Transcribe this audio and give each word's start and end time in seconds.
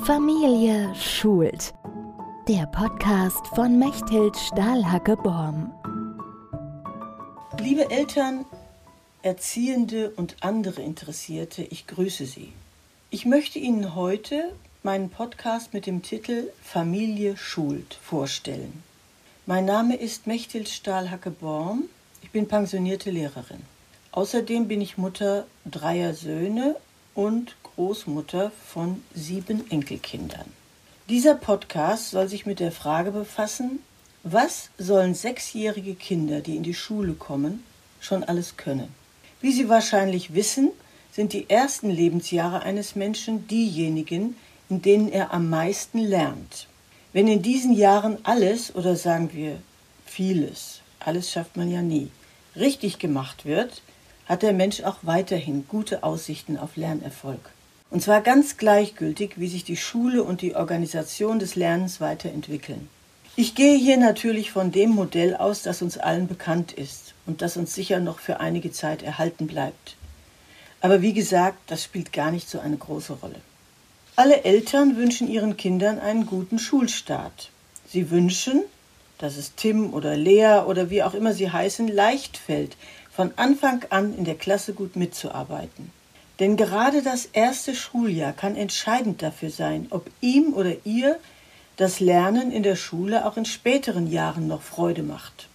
Familie 0.00 0.92
schult. 0.96 1.74
Der 2.48 2.66
Podcast 2.66 3.46
von 3.54 3.78
Mechthild 3.78 4.36
Stahlhacke-Borm. 4.36 5.72
Liebe 7.60 7.88
Eltern, 7.88 8.44
Erziehende 9.22 10.10
und 10.16 10.38
andere 10.40 10.82
Interessierte, 10.82 11.62
ich 11.62 11.86
grüße 11.86 12.26
Sie. 12.26 12.52
Ich 13.10 13.26
möchte 13.26 13.60
Ihnen 13.60 13.94
heute 13.94 14.52
meinen 14.82 15.08
Podcast 15.08 15.72
mit 15.72 15.86
dem 15.86 16.02
Titel 16.02 16.50
Familie 16.64 17.36
schult 17.36 17.94
vorstellen. 18.02 18.82
Mein 19.46 19.66
Name 19.66 19.94
ist 19.94 20.26
Mechthild 20.26 20.68
Stahlhacke-Borm. 20.68 21.84
Ich 22.22 22.30
bin 22.32 22.48
pensionierte 22.48 23.12
Lehrerin. 23.12 23.62
Außerdem 24.10 24.66
bin 24.66 24.80
ich 24.80 24.98
Mutter 24.98 25.46
dreier 25.64 26.12
Söhne 26.12 26.74
und 27.14 27.54
Großmutter 27.74 28.52
von 28.66 29.02
sieben 29.14 29.70
Enkelkindern. 29.70 30.44
Dieser 31.08 31.34
Podcast 31.34 32.10
soll 32.10 32.28
sich 32.28 32.44
mit 32.44 32.60
der 32.60 32.72
Frage 32.72 33.12
befassen, 33.12 33.80
was 34.24 34.70
sollen 34.78 35.14
sechsjährige 35.14 35.94
Kinder, 35.94 36.40
die 36.40 36.56
in 36.56 36.62
die 36.62 36.74
Schule 36.74 37.14
kommen, 37.14 37.64
schon 38.00 38.24
alles 38.24 38.56
können? 38.56 38.94
Wie 39.40 39.52
Sie 39.52 39.68
wahrscheinlich 39.68 40.34
wissen, 40.34 40.70
sind 41.12 41.32
die 41.32 41.50
ersten 41.50 41.90
Lebensjahre 41.90 42.62
eines 42.62 42.94
Menschen 42.94 43.48
diejenigen, 43.48 44.36
in 44.68 44.82
denen 44.82 45.08
er 45.10 45.32
am 45.32 45.50
meisten 45.50 45.98
lernt. 45.98 46.68
Wenn 47.12 47.26
in 47.26 47.42
diesen 47.42 47.72
Jahren 47.72 48.18
alles 48.22 48.74
oder 48.74 48.96
sagen 48.96 49.30
wir 49.32 49.58
vieles, 50.06 50.80
alles 51.00 51.30
schafft 51.30 51.56
man 51.56 51.70
ja 51.70 51.82
nie, 51.82 52.10
richtig 52.54 52.98
gemacht 52.98 53.44
wird, 53.44 53.82
hat 54.26 54.42
der 54.42 54.52
Mensch 54.52 54.82
auch 54.82 54.98
weiterhin 55.02 55.66
gute 55.68 56.04
Aussichten 56.04 56.56
auf 56.56 56.76
Lernerfolg. 56.76 57.40
Und 57.92 58.00
zwar 58.00 58.22
ganz 58.22 58.56
gleichgültig, 58.56 59.32
wie 59.36 59.48
sich 59.48 59.64
die 59.64 59.76
Schule 59.76 60.24
und 60.24 60.40
die 60.40 60.56
Organisation 60.56 61.38
des 61.38 61.56
Lernens 61.56 62.00
weiterentwickeln. 62.00 62.88
Ich 63.36 63.54
gehe 63.54 63.76
hier 63.76 63.98
natürlich 63.98 64.50
von 64.50 64.72
dem 64.72 64.90
Modell 64.90 65.36
aus, 65.36 65.60
das 65.60 65.82
uns 65.82 65.98
allen 65.98 66.26
bekannt 66.26 66.72
ist 66.72 67.12
und 67.26 67.42
das 67.42 67.58
uns 67.58 67.74
sicher 67.74 68.00
noch 68.00 68.18
für 68.18 68.40
einige 68.40 68.72
Zeit 68.72 69.02
erhalten 69.02 69.46
bleibt. 69.46 69.96
Aber 70.80 71.02
wie 71.02 71.12
gesagt, 71.12 71.58
das 71.66 71.84
spielt 71.84 72.14
gar 72.14 72.30
nicht 72.30 72.48
so 72.48 72.60
eine 72.60 72.78
große 72.78 73.12
Rolle. 73.12 73.42
Alle 74.16 74.42
Eltern 74.44 74.96
wünschen 74.96 75.28
ihren 75.28 75.58
Kindern 75.58 75.98
einen 75.98 76.24
guten 76.24 76.58
Schulstart. 76.58 77.50
Sie 77.86 78.10
wünschen, 78.10 78.62
dass 79.18 79.36
es 79.36 79.54
Tim 79.54 79.92
oder 79.92 80.16
Lea 80.16 80.62
oder 80.66 80.88
wie 80.88 81.02
auch 81.02 81.12
immer 81.12 81.34
sie 81.34 81.50
heißen, 81.50 81.88
leicht 81.88 82.38
fällt, 82.38 82.78
von 83.14 83.32
Anfang 83.36 83.84
an 83.90 84.16
in 84.16 84.24
der 84.24 84.36
Klasse 84.36 84.72
gut 84.72 84.96
mitzuarbeiten. 84.96 85.90
Denn 86.38 86.56
gerade 86.56 87.02
das 87.02 87.26
erste 87.26 87.74
Schuljahr 87.74 88.32
kann 88.32 88.56
entscheidend 88.56 89.22
dafür 89.22 89.50
sein, 89.50 89.86
ob 89.90 90.10
ihm 90.20 90.54
oder 90.54 90.74
ihr 90.84 91.18
das 91.76 92.00
Lernen 92.00 92.50
in 92.50 92.62
der 92.62 92.76
Schule 92.76 93.26
auch 93.26 93.36
in 93.36 93.44
späteren 93.44 94.10
Jahren 94.10 94.46
noch 94.46 94.62
Freude 94.62 95.02
macht. 95.02 95.48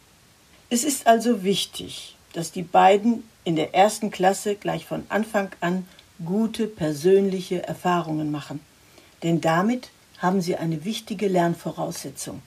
Es 0.70 0.84
ist 0.84 1.08
also 1.08 1.44
wichtig, 1.44 2.16
dass 2.34 2.52
die 2.52 2.64
beiden 2.64 3.24
in 3.44 3.56
der 3.56 3.74
ersten 3.74 4.12
Klasse 4.12 4.56
gleich 4.56 4.86
von 4.86 5.04
Anfang 5.10 5.50
an 5.62 5.88
gute 6.26 6.68
persönliche 6.68 7.66
Erfahrungen 7.68 8.32
machen, 8.32 8.60
denn 9.24 9.42
damit 9.42 9.90
haben 10.18 10.42
sie 10.42 10.56
eine 10.56 10.84
wichtige 10.84 11.28
Lernvoraussetzung. 11.28 12.42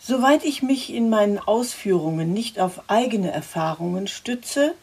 Soweit 0.00 0.44
ich 0.44 0.62
mich 0.62 0.92
in 0.92 1.10
meinen 1.10 1.38
Ausführungen 1.38 2.32
nicht 2.32 2.58
auf 2.58 2.88
eigene 2.88 3.30
Erfahrungen 3.30 4.06
stütze, 4.06 4.74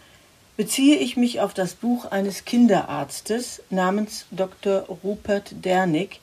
beziehe 0.58 0.98
ich 0.98 1.18
mich 1.18 1.42
auf 1.42 1.54
das 1.54 1.74
Buch 1.74 2.06
eines 2.06 2.46
Kinderarztes 2.46 3.62
namens 3.70 4.26
Dr. 4.32 4.86
Rupert 5.04 5.54
Dernig, 5.66 6.22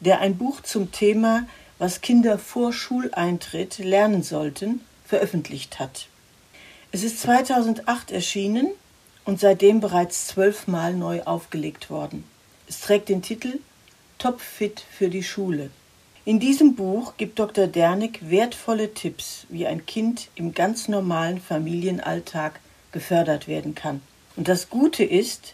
der 0.00 0.20
ein 0.20 0.36
Buch 0.36 0.60
zum 0.62 0.90
Thema 0.90 1.46
Was 1.78 2.00
Kinder 2.00 2.38
vor 2.38 2.72
Schuleintritt 2.72 3.78
lernen 3.78 4.22
sollten, 4.22 4.80
veröffentlicht 5.04 5.78
hat. 5.78 6.08
Es 6.92 7.02
ist 7.02 7.20
2008 7.20 8.10
erschienen 8.12 8.68
und 9.24 9.40
seitdem 9.40 9.80
bereits 9.80 10.28
zwölfmal 10.28 10.94
neu 10.94 11.22
aufgelegt 11.22 11.90
worden. 11.90 12.24
Es 12.68 12.80
trägt 12.80 13.08
den 13.08 13.22
Titel 13.22 13.58
Topfit 14.18 14.84
für 14.90 15.08
die 15.08 15.22
Schule. 15.22 15.70
In 16.24 16.40
diesem 16.40 16.74
Buch 16.74 17.14
gibt 17.18 17.38
Dr. 17.38 17.66
Dernig 17.66 18.30
wertvolle 18.30 18.94
Tipps, 18.94 19.46
wie 19.50 19.66
ein 19.66 19.84
Kind 19.84 20.28
im 20.36 20.54
ganz 20.54 20.88
normalen 20.88 21.38
Familienalltag 21.38 22.60
gefördert 22.94 23.46
werden 23.46 23.74
kann. 23.74 24.00
Und 24.36 24.48
das 24.48 24.70
Gute 24.70 25.04
ist, 25.04 25.52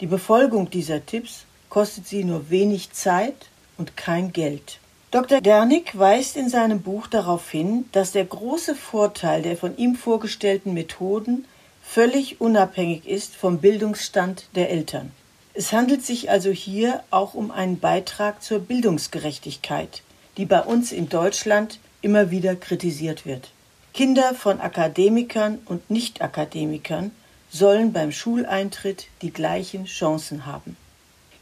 die 0.00 0.06
Befolgung 0.06 0.70
dieser 0.70 1.04
Tipps 1.04 1.46
kostet 1.68 2.06
sie 2.06 2.22
nur 2.22 2.50
wenig 2.50 2.92
Zeit 2.92 3.48
und 3.76 3.96
kein 3.96 4.32
Geld. 4.32 4.78
Dr. 5.10 5.40
Dernig 5.40 5.98
weist 5.98 6.36
in 6.36 6.48
seinem 6.48 6.80
Buch 6.80 7.06
darauf 7.06 7.50
hin, 7.50 7.86
dass 7.92 8.12
der 8.12 8.24
große 8.24 8.74
Vorteil 8.74 9.42
der 9.42 9.56
von 9.56 9.76
ihm 9.76 9.96
vorgestellten 9.96 10.72
Methoden 10.72 11.44
völlig 11.82 12.40
unabhängig 12.40 13.06
ist 13.06 13.34
vom 13.34 13.58
Bildungsstand 13.58 14.46
der 14.54 14.70
Eltern. 14.70 15.10
Es 15.54 15.72
handelt 15.72 16.02
sich 16.04 16.30
also 16.30 16.50
hier 16.50 17.02
auch 17.10 17.34
um 17.34 17.50
einen 17.50 17.78
Beitrag 17.78 18.42
zur 18.42 18.60
Bildungsgerechtigkeit, 18.60 20.02
die 20.38 20.46
bei 20.46 20.60
uns 20.60 20.92
in 20.92 21.10
Deutschland 21.10 21.78
immer 22.00 22.30
wieder 22.30 22.56
kritisiert 22.56 23.26
wird. 23.26 23.50
Kinder 23.94 24.34
von 24.34 24.58
Akademikern 24.58 25.58
und 25.66 25.90
Nicht-Akademikern 25.90 27.10
sollen 27.50 27.92
beim 27.92 28.10
Schuleintritt 28.10 29.08
die 29.20 29.32
gleichen 29.32 29.84
Chancen 29.84 30.46
haben. 30.46 30.78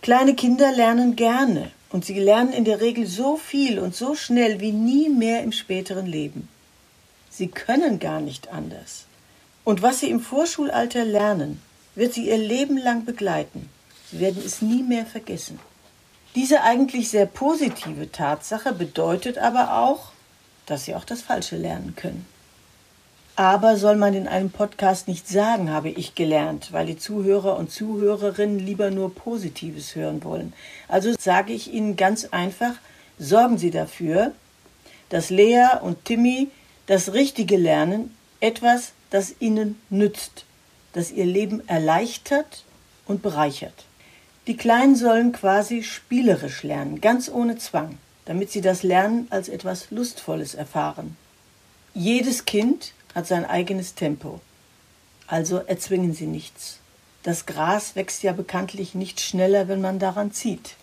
Kleine 0.02 0.34
Kinder 0.34 0.72
lernen 0.72 1.14
gerne 1.14 1.70
und 1.90 2.04
sie 2.04 2.18
lernen 2.18 2.52
in 2.52 2.64
der 2.64 2.80
Regel 2.80 3.06
so 3.06 3.36
viel 3.36 3.78
und 3.78 3.94
so 3.94 4.16
schnell 4.16 4.58
wie 4.58 4.72
nie 4.72 5.08
mehr 5.08 5.44
im 5.44 5.52
späteren 5.52 6.06
Leben. 6.06 6.48
Sie 7.30 7.46
können 7.46 8.00
gar 8.00 8.20
nicht 8.20 8.48
anders. 8.48 9.04
Und 9.62 9.82
was 9.82 10.00
sie 10.00 10.10
im 10.10 10.18
Vorschulalter 10.18 11.04
lernen, 11.04 11.62
wird 11.94 12.14
sie 12.14 12.28
ihr 12.28 12.38
Leben 12.38 12.78
lang 12.78 13.04
begleiten. 13.04 13.68
Sie 14.10 14.18
werden 14.18 14.42
es 14.44 14.60
nie 14.60 14.82
mehr 14.82 15.06
vergessen. 15.06 15.60
Diese 16.34 16.62
eigentlich 16.62 17.10
sehr 17.10 17.26
positive 17.26 18.10
Tatsache 18.10 18.72
bedeutet 18.72 19.38
aber 19.38 19.78
auch, 19.78 20.10
dass 20.66 20.86
sie 20.86 20.96
auch 20.96 21.04
das 21.04 21.22
Falsche 21.22 21.56
lernen 21.56 21.94
können. 21.94 22.26
Aber 23.40 23.78
soll 23.78 23.96
man 23.96 24.12
in 24.12 24.28
einem 24.28 24.50
Podcast 24.50 25.08
nicht 25.08 25.26
sagen, 25.26 25.70
habe 25.70 25.88
ich 25.88 26.14
gelernt, 26.14 26.74
weil 26.74 26.84
die 26.84 26.98
Zuhörer 26.98 27.56
und 27.56 27.70
Zuhörerinnen 27.70 28.58
lieber 28.58 28.90
nur 28.90 29.14
Positives 29.14 29.94
hören 29.94 30.22
wollen. 30.24 30.52
Also 30.88 31.14
sage 31.18 31.54
ich 31.54 31.72
Ihnen 31.72 31.96
ganz 31.96 32.26
einfach, 32.32 32.74
sorgen 33.18 33.56
Sie 33.56 33.70
dafür, 33.70 34.32
dass 35.08 35.30
Lea 35.30 35.68
und 35.80 36.04
Timmy 36.04 36.48
das 36.84 37.14
Richtige 37.14 37.56
lernen, 37.56 38.14
etwas, 38.40 38.92
das 39.08 39.34
ihnen 39.40 39.80
nützt, 39.88 40.44
das 40.92 41.10
ihr 41.10 41.24
Leben 41.24 41.66
erleichtert 41.66 42.64
und 43.06 43.22
bereichert. 43.22 43.86
Die 44.48 44.58
Kleinen 44.58 44.96
sollen 44.96 45.32
quasi 45.32 45.82
spielerisch 45.82 46.62
lernen, 46.62 47.00
ganz 47.00 47.30
ohne 47.30 47.56
Zwang, 47.56 47.96
damit 48.26 48.50
sie 48.50 48.60
das 48.60 48.82
Lernen 48.82 49.28
als 49.30 49.48
etwas 49.48 49.90
Lustvolles 49.90 50.54
erfahren. 50.54 51.16
Jedes 51.94 52.44
Kind 52.44 52.92
hat 53.14 53.26
sein 53.26 53.44
eigenes 53.44 53.94
Tempo. 53.94 54.40
Also 55.26 55.58
erzwingen 55.58 56.14
Sie 56.14 56.26
nichts. 56.26 56.78
Das 57.22 57.46
Gras 57.46 57.96
wächst 57.96 58.22
ja 58.22 58.32
bekanntlich 58.32 58.94
nicht 58.94 59.20
schneller, 59.20 59.68
wenn 59.68 59.80
man 59.80 59.98
daran 59.98 60.32
zieht. 60.32 60.76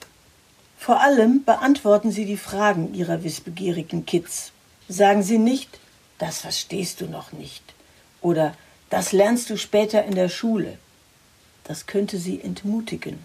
Vor 0.78 1.02
allem 1.02 1.44
beantworten 1.44 2.12
Sie 2.12 2.26
die 2.26 2.38
Fragen 2.38 2.94
Ihrer 2.94 3.24
wissbegierigen 3.24 4.06
Kids. 4.06 4.52
Sagen 4.88 5.24
Sie 5.24 5.40
nicht, 5.40 5.80
das 6.18 6.40
verstehst 6.40 7.02
du 7.02 7.08
noch 7.08 7.32
nicht 7.32 7.64
oder 8.22 8.54
das 8.90 9.12
lernst 9.12 9.50
du 9.50 9.58
später 9.58 10.04
in 10.06 10.16
der 10.16 10.30
Schule. 10.30 10.78
Das 11.64 11.86
könnte 11.86 12.18
Sie 12.18 12.42
entmutigen. 12.42 13.20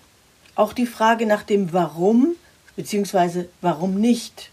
Auch 0.55 0.73
die 0.73 0.87
Frage 0.87 1.27
nach 1.27 1.43
dem 1.43 1.73
Warum 1.73 2.35
bzw. 2.77 3.45
warum 3.61 3.95
nicht, 3.95 4.51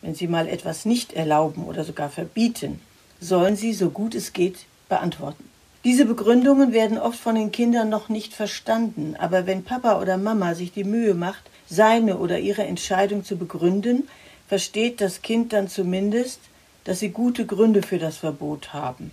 wenn 0.00 0.14
Sie 0.14 0.28
mal 0.28 0.48
etwas 0.48 0.84
nicht 0.84 1.12
erlauben 1.12 1.64
oder 1.64 1.84
sogar 1.84 2.10
verbieten, 2.10 2.80
sollen 3.22 3.56
sie, 3.56 3.72
so 3.72 3.90
gut 3.90 4.14
es 4.14 4.32
geht, 4.32 4.66
beantworten. 4.88 5.48
Diese 5.84 6.04
Begründungen 6.04 6.72
werden 6.72 6.98
oft 6.98 7.18
von 7.18 7.34
den 7.34 7.50
Kindern 7.50 7.88
noch 7.88 8.08
nicht 8.08 8.34
verstanden, 8.34 9.16
aber 9.18 9.46
wenn 9.46 9.64
Papa 9.64 10.00
oder 10.00 10.16
Mama 10.16 10.54
sich 10.54 10.72
die 10.72 10.84
Mühe 10.84 11.14
macht, 11.14 11.42
seine 11.68 12.18
oder 12.18 12.38
ihre 12.38 12.64
Entscheidung 12.64 13.24
zu 13.24 13.36
begründen, 13.36 14.08
versteht 14.48 15.00
das 15.00 15.22
Kind 15.22 15.52
dann 15.52 15.68
zumindest, 15.68 16.40
dass 16.84 16.98
sie 16.98 17.10
gute 17.10 17.46
Gründe 17.46 17.82
für 17.82 17.98
das 17.98 18.18
Verbot 18.18 18.72
haben. 18.72 19.12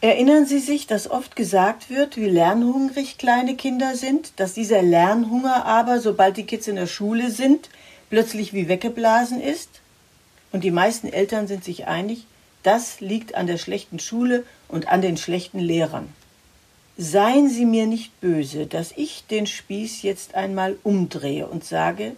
Erinnern 0.00 0.46
Sie 0.46 0.58
sich, 0.58 0.88
dass 0.88 1.08
oft 1.08 1.36
gesagt 1.36 1.88
wird, 1.88 2.16
wie 2.16 2.28
lernhungrig 2.28 3.18
kleine 3.18 3.54
Kinder 3.54 3.94
sind, 3.94 4.32
dass 4.36 4.52
dieser 4.52 4.82
Lernhunger 4.82 5.64
aber, 5.64 6.00
sobald 6.00 6.36
die 6.36 6.44
Kids 6.44 6.66
in 6.66 6.74
der 6.74 6.88
Schule 6.88 7.30
sind, 7.30 7.70
plötzlich 8.10 8.52
wie 8.52 8.68
weggeblasen 8.68 9.40
ist? 9.40 9.68
Und 10.50 10.64
die 10.64 10.72
meisten 10.72 11.06
Eltern 11.06 11.46
sind 11.46 11.62
sich 11.62 11.86
einig, 11.86 12.26
das 12.62 13.00
liegt 13.00 13.34
an 13.34 13.46
der 13.46 13.58
schlechten 13.58 13.98
Schule 13.98 14.44
und 14.68 14.88
an 14.88 15.02
den 15.02 15.16
schlechten 15.16 15.58
Lehrern. 15.58 16.08
Seien 16.96 17.48
Sie 17.48 17.64
mir 17.64 17.86
nicht 17.86 18.20
böse, 18.20 18.66
dass 18.66 18.92
ich 18.92 19.24
den 19.26 19.46
Spieß 19.46 20.02
jetzt 20.02 20.34
einmal 20.34 20.76
umdrehe 20.82 21.46
und 21.46 21.64
sage, 21.64 22.12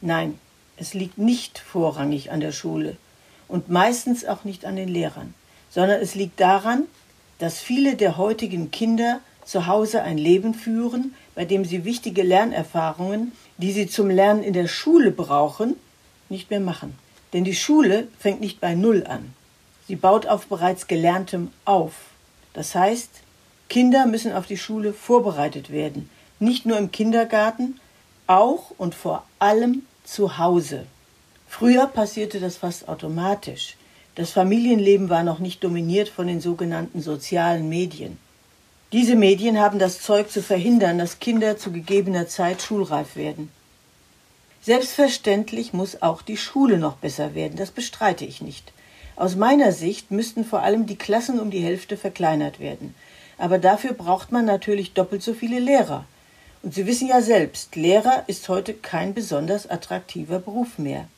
Nein, 0.00 0.38
es 0.76 0.94
liegt 0.94 1.18
nicht 1.18 1.58
vorrangig 1.58 2.30
an 2.30 2.40
der 2.40 2.52
Schule 2.52 2.96
und 3.48 3.68
meistens 3.68 4.24
auch 4.24 4.44
nicht 4.44 4.64
an 4.64 4.76
den 4.76 4.88
Lehrern, 4.88 5.34
sondern 5.70 6.00
es 6.00 6.14
liegt 6.14 6.40
daran, 6.40 6.84
dass 7.38 7.60
viele 7.60 7.96
der 7.96 8.16
heutigen 8.16 8.70
Kinder 8.70 9.20
zu 9.44 9.66
Hause 9.66 10.02
ein 10.02 10.18
Leben 10.18 10.54
führen, 10.54 11.14
bei 11.34 11.44
dem 11.44 11.64
sie 11.64 11.84
wichtige 11.84 12.22
Lernerfahrungen, 12.22 13.32
die 13.58 13.72
sie 13.72 13.86
zum 13.86 14.10
Lernen 14.10 14.42
in 14.42 14.52
der 14.52 14.68
Schule 14.68 15.10
brauchen, 15.10 15.76
nicht 16.28 16.50
mehr 16.50 16.60
machen. 16.60 16.98
Denn 17.32 17.44
die 17.44 17.54
Schule 17.54 18.08
fängt 18.18 18.40
nicht 18.40 18.60
bei 18.60 18.74
Null 18.74 19.06
an. 19.06 19.34
Sie 19.88 19.96
baut 19.96 20.26
auf 20.26 20.46
bereits 20.46 20.86
Gelerntem 20.86 21.52
auf. 21.64 21.92
Das 22.52 22.74
heißt, 22.74 23.10
Kinder 23.68 24.06
müssen 24.06 24.32
auf 24.32 24.46
die 24.46 24.56
Schule 24.56 24.92
vorbereitet 24.92 25.70
werden, 25.70 26.10
nicht 26.38 26.66
nur 26.66 26.78
im 26.78 26.92
Kindergarten, 26.92 27.80
auch 28.26 28.72
und 28.78 28.94
vor 28.94 29.24
allem 29.38 29.82
zu 30.04 30.38
Hause. 30.38 30.86
Früher 31.48 31.86
passierte 31.86 32.40
das 32.40 32.56
fast 32.56 32.88
automatisch. 32.88 33.76
Das 34.14 34.30
Familienleben 34.30 35.10
war 35.10 35.22
noch 35.22 35.38
nicht 35.38 35.62
dominiert 35.62 36.08
von 36.08 36.26
den 36.26 36.40
sogenannten 36.40 37.02
sozialen 37.02 37.68
Medien. 37.68 38.18
Diese 38.92 39.16
Medien 39.16 39.58
haben 39.58 39.78
das 39.78 40.00
Zeug 40.00 40.30
zu 40.30 40.42
verhindern, 40.42 40.98
dass 40.98 41.18
Kinder 41.18 41.58
zu 41.58 41.72
gegebener 41.72 42.28
Zeit 42.28 42.62
schulreif 42.62 43.16
werden. 43.16 43.50
Selbstverständlich 44.62 45.72
muss 45.72 46.02
auch 46.02 46.22
die 46.22 46.36
Schule 46.36 46.78
noch 46.78 46.96
besser 46.96 47.34
werden, 47.34 47.56
das 47.56 47.70
bestreite 47.70 48.24
ich 48.24 48.40
nicht. 48.40 48.72
Aus 49.16 49.34
meiner 49.34 49.72
Sicht 49.72 50.10
müssten 50.10 50.44
vor 50.44 50.60
allem 50.60 50.86
die 50.86 50.96
Klassen 50.96 51.40
um 51.40 51.50
die 51.50 51.60
Hälfte 51.60 51.96
verkleinert 51.96 52.60
werden. 52.60 52.94
Aber 53.38 53.58
dafür 53.58 53.94
braucht 53.94 54.30
man 54.30 54.44
natürlich 54.44 54.92
doppelt 54.92 55.22
so 55.22 55.32
viele 55.32 55.58
Lehrer. 55.58 56.04
Und 56.62 56.74
Sie 56.74 56.86
wissen 56.86 57.08
ja 57.08 57.22
selbst, 57.22 57.76
Lehrer 57.76 58.24
ist 58.26 58.48
heute 58.48 58.74
kein 58.74 59.14
besonders 59.14 59.68
attraktiver 59.68 60.38
Beruf 60.38 60.78
mehr. 60.78 61.08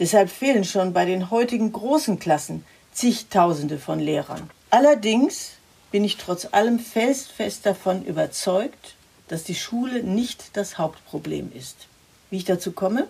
Deshalb 0.00 0.30
fehlen 0.30 0.64
schon 0.64 0.92
bei 0.92 1.04
den 1.04 1.30
heutigen 1.30 1.72
großen 1.72 2.18
Klassen 2.18 2.64
zigtausende 2.92 3.78
von 3.78 4.00
Lehrern. 4.00 4.50
Allerdings 4.70 5.52
bin 5.90 6.04
ich 6.04 6.16
trotz 6.16 6.48
allem 6.50 6.78
felsenfest 6.78 7.64
davon 7.66 8.04
überzeugt, 8.04 8.94
dass 9.28 9.44
die 9.44 9.54
Schule 9.54 10.02
nicht 10.02 10.56
das 10.56 10.78
Hauptproblem 10.78 11.52
ist. 11.54 11.86
Wie 12.30 12.38
ich 12.38 12.44
dazu 12.44 12.72
komme? 12.72 13.06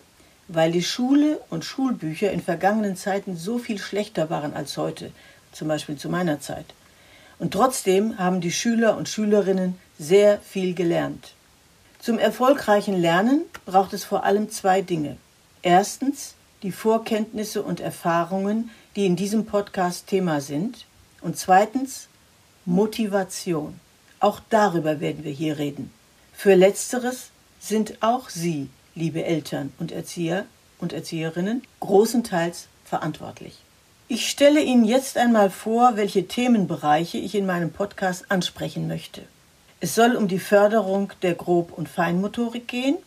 Weil 0.53 0.73
die 0.73 0.83
Schule 0.83 1.41
und 1.49 1.65
Schulbücher 1.65 2.33
in 2.33 2.43
vergangenen 2.43 2.97
Zeiten 2.97 3.37
so 3.37 3.59
viel 3.59 3.79
schlechter 3.79 4.31
waren 4.31 4.53
als 4.53 4.77
heute, 4.77 5.13
zum 5.53 5.69
Beispiel 5.69 5.97
zu 5.97 6.09
meiner 6.09 6.41
Zeit. 6.41 6.67
Und 7.39 7.53
trotzdem 7.53 8.19
haben 8.19 8.41
die 8.41 8.51
Schüler 8.51 8.97
und 8.97 9.09
Schülerinnen 9.09 9.79
sehr 9.99 10.41
viel 10.41 10.75
gelernt. 10.75 11.35
Zum 12.01 12.19
erfolgreichen 12.19 13.01
Lernen 13.01 13.43
braucht 13.65 13.93
es 13.93 14.05
vor 14.05 14.25
allem 14.25 14.51
zwei 14.51 14.83
Dinge. 14.83 15.17
Erstens 15.63 16.35
die 16.63 16.73
Vorkenntnisse 16.73 17.63
und 17.63 17.81
Erfahrungen, 17.81 18.71
die 18.97 19.07
in 19.07 19.17
diesem 19.17 19.47
Podcast 19.47 20.07
Thema 20.07 20.41
sind. 20.41 20.87
Und 21.21 21.39
zweitens 21.39 22.09
Motivation. 22.65 23.79
Auch 24.19 24.41
darüber 24.51 25.01
werden 25.01 25.25
wir 25.25 25.33
hier 25.33 25.59
reden. 25.59 25.93
Für 26.33 26.55
letzteres 26.55 27.31
sind 27.59 28.03
auch 28.03 28.29
Sie, 28.29 28.69
liebe 29.01 29.25
Eltern 29.25 29.73
und 29.79 29.93
Erzieher 29.93 30.45
und 30.79 30.93
Erzieherinnen, 30.93 31.63
großenteils 31.81 32.69
verantwortlich. 32.85 33.57
Ich 34.09 34.29
stelle 34.29 34.61
Ihnen 34.61 34.85
jetzt 34.85 35.17
einmal 35.17 35.51
vor, 35.51 35.97
welche 35.97 36.29
Themenbereiche 36.29 37.17
ich 37.17 37.35
in 37.35 37.47
meinem 37.47 37.73
Podcast 37.73 38.27
ansprechen 38.31 38.89
möchte. 38.89 39.23
Es 39.81 39.95
soll 39.95 40.17
um 40.17 40.29
die 40.29 40.39
Förderung 40.39 41.13
der 41.23 41.35
Grob- 41.35 41.73
und 41.77 41.89
Feinmotorik 41.89 42.69
gehen, 42.69 42.99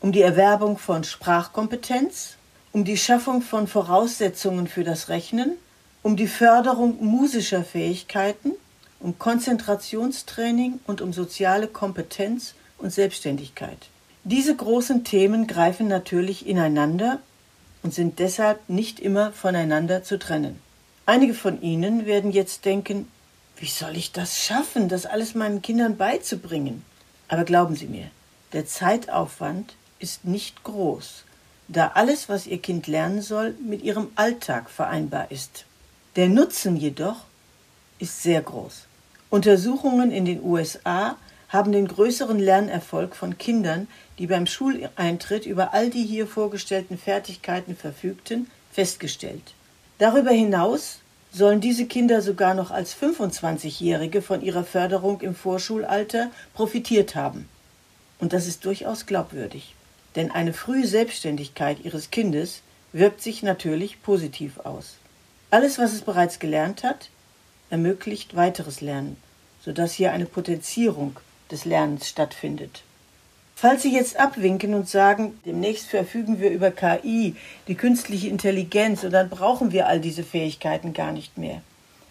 um 0.00 0.12
die 0.12 0.22
Erwerbung 0.22 0.78
von 0.78 1.04
Sprachkompetenz, 1.04 2.36
um 2.72 2.84
die 2.84 2.96
Schaffung 2.96 3.42
von 3.42 3.66
Voraussetzungen 3.66 4.66
für 4.66 4.84
das 4.84 5.10
Rechnen, 5.10 5.58
um 6.02 6.16
die 6.16 6.28
Förderung 6.28 7.04
musischer 7.04 7.64
Fähigkeiten, 7.64 8.52
um 8.98 9.18
Konzentrationstraining 9.18 10.80
und 10.86 11.02
um 11.02 11.12
soziale 11.12 11.66
Kompetenz 11.66 12.54
und 12.78 12.92
Selbstständigkeit. 12.92 13.88
Diese 14.26 14.56
großen 14.56 15.04
Themen 15.04 15.46
greifen 15.46 15.86
natürlich 15.86 16.46
ineinander 16.46 17.20
und 17.82 17.92
sind 17.92 18.18
deshalb 18.18 18.70
nicht 18.70 18.98
immer 18.98 19.32
voneinander 19.32 20.02
zu 20.02 20.18
trennen. 20.18 20.58
Einige 21.04 21.34
von 21.34 21.60
Ihnen 21.60 22.06
werden 22.06 22.32
jetzt 22.32 22.64
denken, 22.64 23.06
wie 23.58 23.68
soll 23.68 23.96
ich 23.96 24.12
das 24.12 24.42
schaffen, 24.42 24.88
das 24.88 25.04
alles 25.04 25.34
meinen 25.34 25.60
Kindern 25.60 25.98
beizubringen? 25.98 26.86
Aber 27.28 27.44
glauben 27.44 27.76
Sie 27.76 27.86
mir, 27.86 28.10
der 28.54 28.66
Zeitaufwand 28.66 29.74
ist 29.98 30.24
nicht 30.24 30.64
groß, 30.64 31.24
da 31.68 31.88
alles, 31.88 32.30
was 32.30 32.46
Ihr 32.46 32.62
Kind 32.62 32.86
lernen 32.86 33.20
soll, 33.20 33.54
mit 33.60 33.82
Ihrem 33.82 34.08
Alltag 34.14 34.70
vereinbar 34.70 35.30
ist. 35.30 35.66
Der 36.16 36.30
Nutzen 36.30 36.76
jedoch 36.76 37.24
ist 37.98 38.22
sehr 38.22 38.40
groß. 38.40 38.86
Untersuchungen 39.28 40.10
in 40.10 40.24
den 40.24 40.42
USA 40.42 41.18
haben 41.54 41.70
den 41.70 41.86
größeren 41.86 42.40
Lernerfolg 42.40 43.14
von 43.14 43.38
Kindern, 43.38 43.86
die 44.18 44.26
beim 44.26 44.46
Schuleintritt 44.46 45.46
über 45.46 45.72
all 45.72 45.88
die 45.88 46.04
hier 46.04 46.26
vorgestellten 46.26 46.98
Fertigkeiten 46.98 47.76
verfügten, 47.76 48.50
festgestellt. 48.72 49.54
Darüber 49.98 50.32
hinaus 50.32 50.98
sollen 51.32 51.60
diese 51.60 51.86
Kinder 51.86 52.22
sogar 52.22 52.54
noch 52.54 52.72
als 52.72 52.96
25-Jährige 52.96 54.20
von 54.20 54.42
ihrer 54.42 54.64
Förderung 54.64 55.20
im 55.20 55.36
Vorschulalter 55.36 56.32
profitiert 56.54 57.14
haben. 57.14 57.48
Und 58.18 58.32
das 58.32 58.48
ist 58.48 58.64
durchaus 58.64 59.06
glaubwürdig. 59.06 59.76
Denn 60.16 60.32
eine 60.32 60.52
frühe 60.52 60.86
Selbstständigkeit 60.86 61.78
ihres 61.84 62.10
Kindes 62.10 62.62
wirkt 62.92 63.22
sich 63.22 63.44
natürlich 63.44 64.02
positiv 64.02 64.58
aus. 64.58 64.96
Alles, 65.50 65.78
was 65.78 65.92
es 65.92 66.02
bereits 66.02 66.40
gelernt 66.40 66.82
hat, 66.82 67.10
ermöglicht 67.70 68.34
weiteres 68.34 68.80
Lernen, 68.80 69.16
sodass 69.64 69.92
hier 69.92 70.12
eine 70.12 70.26
Potenzierung 70.26 71.16
des 71.50 71.64
Lernens 71.64 72.08
stattfindet. 72.08 72.82
Falls 73.56 73.82
Sie 73.82 73.94
jetzt 73.94 74.18
abwinken 74.18 74.74
und 74.74 74.88
sagen, 74.88 75.38
demnächst 75.46 75.86
verfügen 75.86 76.40
wir 76.40 76.50
über 76.50 76.70
KI, 76.70 77.36
die 77.68 77.76
künstliche 77.76 78.28
Intelligenz, 78.28 79.04
und 79.04 79.12
dann 79.12 79.30
brauchen 79.30 79.72
wir 79.72 79.86
all 79.86 80.00
diese 80.00 80.24
Fähigkeiten 80.24 80.92
gar 80.92 81.12
nicht 81.12 81.38
mehr, 81.38 81.62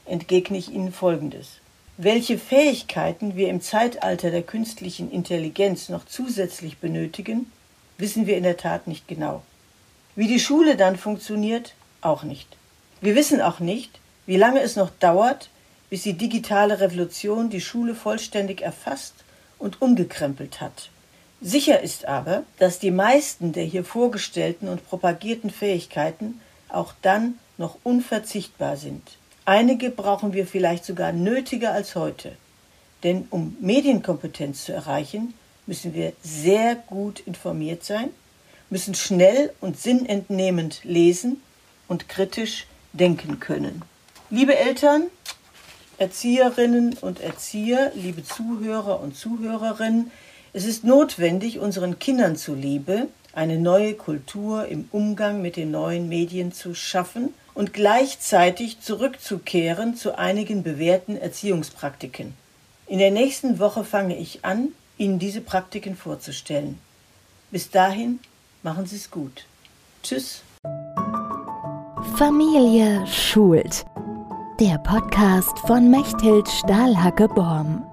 entgegne 0.05 0.57
ich 0.57 0.71
Ihnen 0.71 0.93
Folgendes. 0.93 1.59
Welche 1.97 2.39
Fähigkeiten 2.39 3.35
wir 3.35 3.49
im 3.49 3.61
Zeitalter 3.61 4.31
der 4.31 4.41
künstlichen 4.41 5.11
Intelligenz 5.11 5.89
noch 5.89 6.05
zusätzlich 6.05 6.79
benötigen, 6.79 7.51
wissen 7.97 8.25
wir 8.25 8.37
in 8.37 8.43
der 8.43 8.57
Tat 8.57 8.87
nicht 8.87 9.07
genau. 9.07 9.43
Wie 10.15 10.27
die 10.27 10.39
Schule 10.39 10.75
dann 10.75 10.95
funktioniert, 10.95 11.75
auch 12.01 12.23
nicht. 12.23 12.57
Wir 13.01 13.15
wissen 13.15 13.41
auch 13.41 13.59
nicht, 13.59 13.99
wie 14.25 14.37
lange 14.37 14.61
es 14.61 14.75
noch 14.75 14.89
dauert, 14.99 15.49
bis 15.93 16.01
die 16.01 16.13
digitale 16.13 16.79
Revolution 16.79 17.51
die 17.51 17.61
Schule 17.61 17.93
vollständig 17.93 18.63
erfasst 18.63 19.13
und 19.59 19.79
umgekrempelt 19.79 20.59
hat. 20.59 20.89
Sicher 21.39 21.81
ist 21.81 22.05
aber, 22.07 22.45
dass 22.57 22.79
die 22.79 22.89
meisten 22.89 23.53
der 23.53 23.65
hier 23.65 23.85
vorgestellten 23.85 24.69
und 24.69 24.89
propagierten 24.89 25.51
Fähigkeiten 25.51 26.41
auch 26.67 26.95
dann 27.03 27.37
noch 27.59 27.77
unverzichtbar 27.83 28.75
sind. 28.75 29.03
Einige 29.45 29.91
brauchen 29.91 30.33
wir 30.33 30.47
vielleicht 30.47 30.83
sogar 30.83 31.11
nötiger 31.11 31.73
als 31.73 31.93
heute. 31.93 32.31
Denn 33.03 33.27
um 33.29 33.55
Medienkompetenz 33.59 34.65
zu 34.65 34.73
erreichen, 34.73 35.35
müssen 35.67 35.93
wir 35.93 36.13
sehr 36.23 36.73
gut 36.73 37.19
informiert 37.19 37.83
sein, 37.83 38.09
müssen 38.71 38.95
schnell 38.95 39.53
und 39.61 39.79
sinnentnehmend 39.79 40.79
lesen 40.85 41.39
und 41.87 42.09
kritisch 42.09 42.65
denken 42.93 43.39
können. 43.39 43.83
Liebe 44.31 44.57
Eltern, 44.57 45.03
Erzieherinnen 45.97 46.97
und 47.01 47.19
Erzieher, 47.19 47.91
liebe 47.95 48.23
Zuhörer 48.23 48.99
und 48.99 49.15
Zuhörerinnen, 49.15 50.11
es 50.53 50.65
ist 50.65 50.83
notwendig, 50.83 51.59
unseren 51.59 51.99
Kindern 51.99 52.35
zuliebe 52.35 53.07
eine 53.33 53.57
neue 53.57 53.95
Kultur 53.95 54.67
im 54.67 54.87
Umgang 54.91 55.41
mit 55.41 55.57
den 55.57 55.71
neuen 55.71 56.07
Medien 56.07 56.51
zu 56.51 56.75
schaffen 56.75 57.33
und 57.53 57.73
gleichzeitig 57.73 58.79
zurückzukehren 58.81 59.95
zu 59.95 60.17
einigen 60.17 60.63
bewährten 60.63 61.17
Erziehungspraktiken. 61.17 62.33
In 62.87 62.99
der 62.99 63.11
nächsten 63.11 63.59
Woche 63.59 63.83
fange 63.83 64.17
ich 64.17 64.45
an, 64.45 64.69
Ihnen 64.97 65.17
diese 65.17 65.41
Praktiken 65.41 65.95
vorzustellen. 65.95 66.77
Bis 67.49 67.71
dahin 67.71 68.19
machen 68.61 68.85
Sie 68.85 68.95
es 68.97 69.09
gut. 69.09 69.45
Tschüss. 70.03 70.43
Familie 72.15 73.05
schult. 73.07 73.85
Der 74.63 74.77
Podcast 74.77 75.59
von 75.67 75.91
Mechthild 75.91 76.47
Stahlhacke-Borm. 76.47 77.92